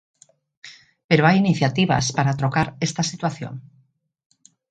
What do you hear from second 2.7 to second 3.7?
esta situación.